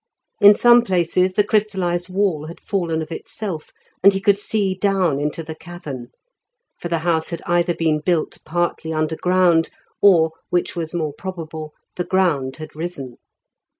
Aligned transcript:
In 0.39 0.55
some 0.55 0.81
places 0.81 1.33
the 1.35 1.43
crystallized 1.43 2.09
wall 2.09 2.47
had 2.47 2.59
fallen 2.59 3.03
of 3.03 3.11
itself, 3.11 3.69
and 4.01 4.13
he 4.15 4.19
could 4.19 4.39
see 4.39 4.73
down 4.73 5.19
into 5.19 5.43
the 5.43 5.53
cavern; 5.53 6.07
for 6.79 6.87
the 6.87 6.97
house 7.05 7.29
had 7.29 7.43
either 7.45 7.75
been 7.75 7.99
built 7.99 8.39
partly 8.43 8.91
underground, 8.93 9.69
or, 10.01 10.31
which 10.49 10.75
was 10.75 10.95
more 10.95 11.13
probable, 11.13 11.73
the 11.97 12.03
ground 12.03 12.55
had 12.55 12.75
risen. 12.75 13.17